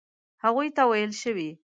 هغوی 0.43 0.67
ته 0.75 0.83
ویل 0.89 1.11
شوي. 1.21 1.49